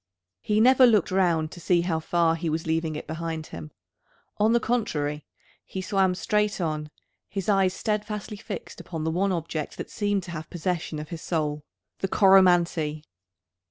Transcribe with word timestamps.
He 0.39 0.59
never 0.59 0.87
looked 0.87 1.11
round 1.11 1.51
to 1.51 1.59
see 1.59 1.81
how 1.81 1.99
far 1.99 2.33
he 2.33 2.49
was 2.49 2.65
leaving 2.65 2.95
it 2.95 3.05
behind 3.05 3.45
him. 3.53 3.69
On 4.37 4.51
the 4.51 4.59
contrary, 4.59 5.23
he 5.63 5.79
swam 5.79 6.15
straight 6.15 6.59
on, 6.59 6.89
his 7.29 7.47
eyes 7.47 7.75
steadfastly 7.75 8.37
fixed 8.37 8.79
upon 8.81 9.03
the 9.03 9.11
one 9.11 9.31
object 9.31 9.77
that 9.77 9.91
seemed 9.91 10.23
to 10.23 10.31
have 10.31 10.49
possession 10.49 10.97
of 10.97 11.09
his 11.09 11.21
soul, 11.21 11.61
the 11.99 12.07
Coromantee! 12.07 13.03